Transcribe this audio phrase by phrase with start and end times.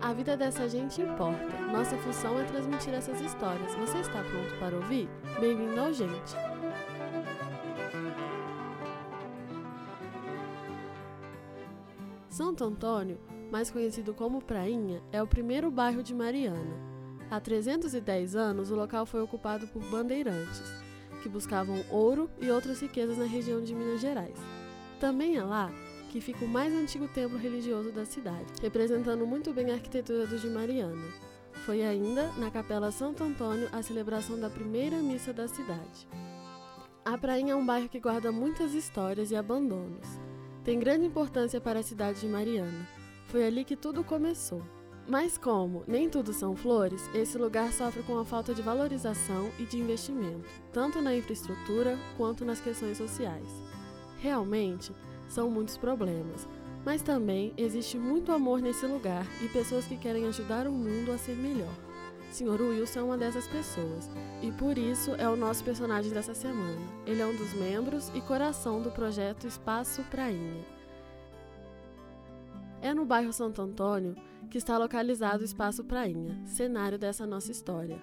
[0.00, 1.58] A vida dessa gente importa.
[1.72, 3.74] Nossa função é transmitir essas histórias.
[3.74, 5.08] Você está pronto para ouvir?
[5.40, 6.34] Bem-vindo ao Gente.
[12.28, 13.18] Santo Antônio,
[13.50, 16.76] mais conhecido como Prainha, é o primeiro bairro de Mariana.
[17.30, 20.62] Há 310 anos, o local foi ocupado por bandeirantes,
[21.22, 24.38] que buscavam ouro e outras riquezas na região de Minas Gerais.
[25.00, 25.72] Também é lá
[26.16, 30.38] que fica o mais antigo templo religioso da cidade, representando muito bem a arquitetura do
[30.38, 31.12] de Mariana.
[31.66, 36.08] Foi ainda na Capela Santo Antônio a celebração da primeira missa da cidade.
[37.04, 40.06] A Prainha é um bairro que guarda muitas histórias e abandonos.
[40.64, 42.88] Tem grande importância para a cidade de Mariana.
[43.26, 44.62] Foi ali que tudo começou.
[45.06, 49.64] Mas como nem tudo são flores, esse lugar sofre com a falta de valorização e
[49.64, 53.46] de investimento, tanto na infraestrutura quanto nas questões sociais.
[54.18, 54.94] Realmente,
[55.28, 56.48] são muitos problemas,
[56.84, 61.18] mas também existe muito amor nesse lugar e pessoas que querem ajudar o mundo a
[61.18, 61.74] ser melhor.
[62.30, 62.60] Sr.
[62.60, 64.10] Wilson é uma dessas pessoas,
[64.42, 66.80] e por isso é o nosso personagem dessa semana.
[67.06, 70.64] Ele é um dos membros e coração do projeto Espaço Prainha.
[72.82, 74.14] É no bairro Santo Antônio
[74.50, 78.00] que está localizado o Espaço Prainha, cenário dessa nossa história.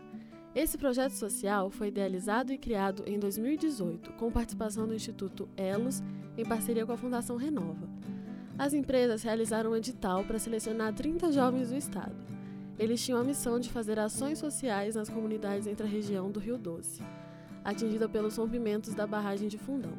[0.55, 6.03] Esse projeto social foi idealizado e criado em 2018, com participação do Instituto Elos,
[6.37, 7.89] em parceria com a Fundação Renova.
[8.57, 12.15] As empresas realizaram um edital para selecionar 30 jovens do estado.
[12.77, 16.57] Eles tinham a missão de fazer ações sociais nas comunidades entre a região do Rio
[16.59, 17.01] Doce,
[17.63, 19.93] atingida pelos rompimentos da barragem de Fundão,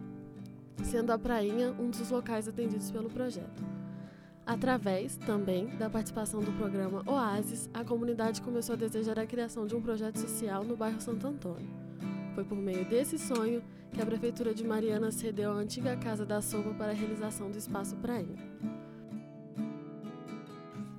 [0.85, 3.84] sendo a Prainha um dos locais atendidos pelo projeto.
[4.47, 9.75] Através, também, da participação do programa Oasis, a comunidade começou a desejar a criação de
[9.75, 11.69] um projeto social no bairro Santo Antônio.
[12.35, 16.43] Foi por meio desse sonho que a Prefeitura de Mariana cedeu a antiga Casa da
[16.43, 18.37] Sopa para a realização do Espaço Prainha.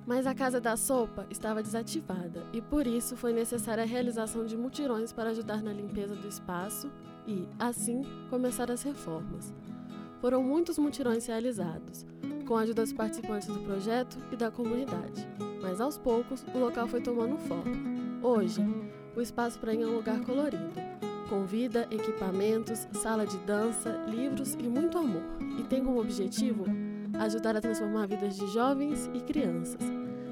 [0.04, 4.56] Mas a Casa da Sopa estava desativada e por isso foi necessária a realização de
[4.56, 6.90] mutirões para ajudar na limpeza do espaço
[7.26, 9.52] e, assim, começar as reformas.
[10.20, 12.06] Foram muitos mutirões realizados,
[12.46, 15.28] com a ajuda dos participantes do projeto e da comunidade.
[15.60, 17.74] Mas aos poucos, o local foi tomando forma.
[18.22, 18.62] Hoje,
[19.16, 20.80] o espaço Prainha é um lugar colorido,
[21.28, 25.22] com vida, equipamentos, sala de dança, livros e muito amor,
[25.58, 26.64] e tem como objetivo
[27.18, 29.80] ajudar a transformar vidas de jovens e crianças,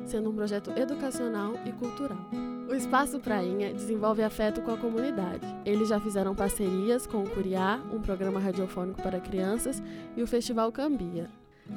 [0.06, 2.30] sendo um projeto educacional e cultural.
[2.68, 5.46] O Espaço Prainha desenvolve afeto com a comunidade.
[5.64, 9.82] Eles já fizeram parcerias com o Curiá, um programa radiofônico para crianças,
[10.16, 11.28] e o Festival Cambia,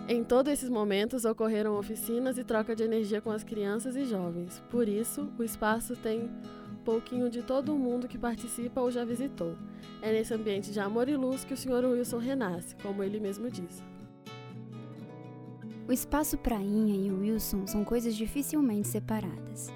[0.08, 4.62] em todos esses momentos ocorreram oficinas e troca de energia com as crianças e jovens.
[4.70, 6.30] Por isso, o espaço tem
[6.84, 9.58] pouquinho de todo mundo que participa ou já visitou.
[10.02, 11.86] É nesse ambiente de amor e luz que o Sr.
[11.86, 13.84] Wilson renasce, como ele mesmo diz.
[15.88, 19.68] O espaço Prainha e o Wilson são coisas dificilmente separadas.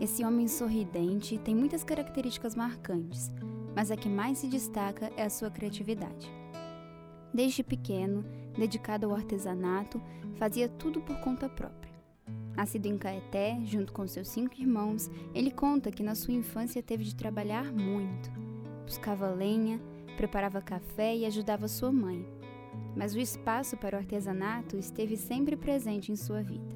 [0.00, 3.30] Esse homem sorridente tem muitas características marcantes,
[3.74, 6.30] mas a que mais se destaca é a sua criatividade.
[7.32, 8.24] Desde pequeno,
[8.56, 10.00] dedicado ao artesanato,
[10.36, 11.86] fazia tudo por conta própria.
[12.56, 17.04] Nascido em Caeté, junto com seus cinco irmãos, ele conta que na sua infância teve
[17.04, 18.30] de trabalhar muito.
[18.84, 19.78] Buscava lenha,
[20.16, 22.26] preparava café e ajudava sua mãe.
[22.96, 26.74] Mas o espaço para o artesanato esteve sempre presente em sua vida.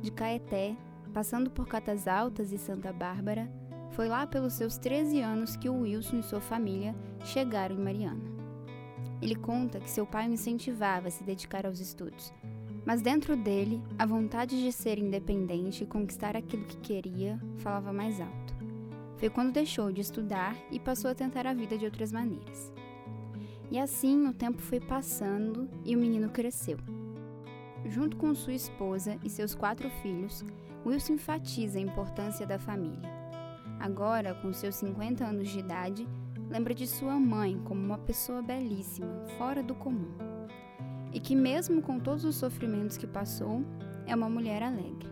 [0.00, 0.76] De Caeté,
[1.12, 3.50] passando por Catas Altas e Santa Bárbara,
[3.90, 6.94] foi lá pelos seus 13 anos que o Wilson e sua família
[7.24, 8.37] chegaram em Mariana.
[9.20, 12.32] Ele conta que seu pai o incentivava a se dedicar aos estudos,
[12.84, 18.20] mas dentro dele, a vontade de ser independente e conquistar aquilo que queria falava mais
[18.20, 18.56] alto.
[19.18, 22.72] Foi quando deixou de estudar e passou a tentar a vida de outras maneiras.
[23.70, 26.78] E assim o tempo foi passando e o menino cresceu.
[27.84, 30.44] Junto com sua esposa e seus quatro filhos,
[30.86, 33.10] Wilson enfatiza a importância da família.
[33.78, 36.08] Agora, com seus 50 anos de idade,
[36.48, 40.16] lembra de sua mãe como uma pessoa belíssima, fora do comum.
[41.12, 43.62] E que, mesmo com todos os sofrimentos que passou,
[44.06, 45.08] é uma mulher alegre.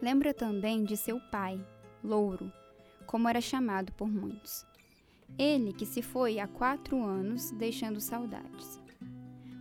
[0.00, 1.64] Lembra também de seu pai,
[2.02, 2.52] Louro,
[3.06, 4.66] como era chamado por muitos.
[5.38, 8.80] Ele que se foi há quatro anos, deixando saudades.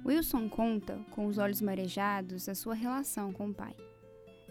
[0.05, 3.75] Wilson conta, com os olhos marejados, a sua relação com o pai.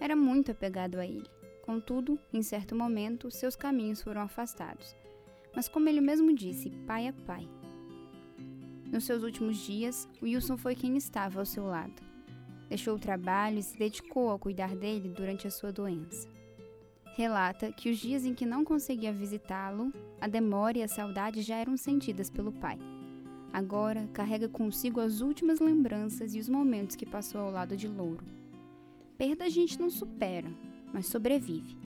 [0.01, 1.29] Era muito apegado a ele
[1.65, 4.95] Contudo, em certo momento, seus caminhos foram afastados.
[5.57, 7.49] Mas, como ele mesmo disse, pai é pai.
[8.93, 12.03] Nos seus últimos dias, Wilson foi quem estava ao seu lado.
[12.69, 16.29] Deixou o trabalho e se dedicou a cuidar dele durante a sua doença.
[17.17, 19.91] Relata que os dias em que não conseguia visitá-lo,
[20.21, 22.79] a demora e a saudade já eram sentidas pelo pai.
[23.51, 28.27] Agora carrega consigo as últimas lembranças e os momentos que passou ao lado de Louro.
[29.17, 30.53] Perda a gente não supera,
[30.95, 31.77] mas sobrevive.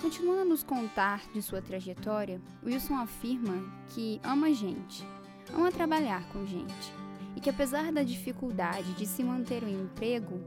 [0.00, 3.62] Continuando a nos contar de sua trajetória, Wilson afirma
[3.94, 5.06] que ama gente,
[5.54, 6.92] ama trabalhar com gente
[7.36, 10.42] e que, apesar da dificuldade de se manter um emprego,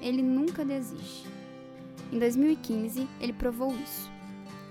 [0.00, 1.28] ele nunca desiste.
[2.10, 4.10] Em 2015, ele provou isso.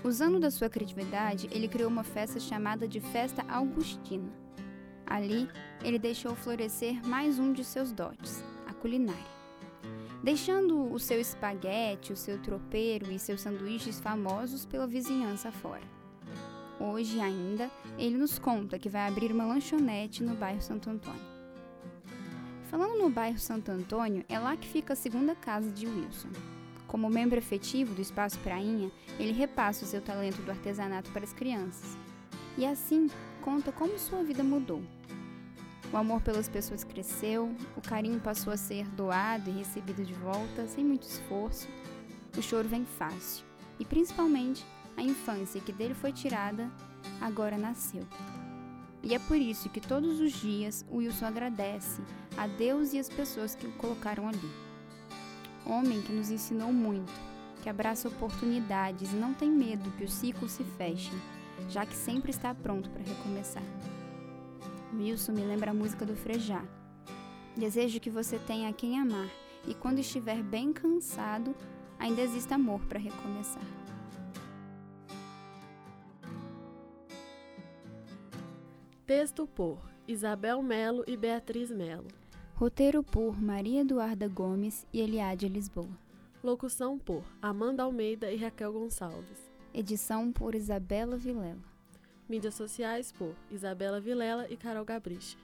[0.02, 4.43] Usando da sua criatividade, ele criou uma festa chamada de Festa Augustina.
[5.06, 5.48] Ali,
[5.82, 9.34] ele deixou florescer mais um de seus dotes, a culinária
[10.24, 15.82] deixando o seu espaguete, o seu tropeiro e seus sanduíches famosos pela vizinhança fora.
[16.80, 21.34] Hoje ainda, ele nos conta que vai abrir uma lanchonete no bairro Santo Antônio.
[22.70, 26.30] Falando no bairro Santo Antônio, é lá que fica a segunda casa de Wilson.
[26.86, 31.34] Como membro efetivo do Espaço Prainha, ele repassa o seu talento do artesanato para as
[31.34, 31.98] crianças.
[32.56, 33.10] E assim,
[33.42, 34.82] conta como sua vida mudou,
[35.94, 40.66] o amor pelas pessoas cresceu, o carinho passou a ser doado e recebido de volta
[40.66, 41.68] sem muito esforço.
[42.36, 43.44] O choro vem fácil
[43.78, 44.66] e principalmente
[44.96, 46.68] a infância que dele foi tirada
[47.20, 48.04] agora nasceu.
[49.04, 52.02] E é por isso que todos os dias o Wilson agradece
[52.36, 54.50] a Deus e as pessoas que o colocaram ali.
[55.64, 57.12] Homem que nos ensinou muito,
[57.62, 61.16] que abraça oportunidades e não tem medo que os ciclos se fechem,
[61.68, 63.62] já que sempre está pronto para recomeçar.
[64.92, 66.64] Wilson me lembra a música do Frejá.
[67.56, 69.28] Desejo que você tenha quem amar
[69.66, 71.54] e quando estiver bem cansado,
[71.98, 73.62] ainda exista amor para recomeçar.
[79.06, 79.78] Texto por
[80.08, 82.08] Isabel Melo e Beatriz Melo.
[82.54, 85.98] Roteiro por Maria Eduarda Gomes e Eliade Lisboa.
[86.42, 89.53] Locução por Amanda Almeida e Raquel Gonçalves.
[89.74, 91.58] Edição por Isabela Vilela.
[92.28, 95.36] Mídias sociais por Isabela Vilela e Carol Gabriche.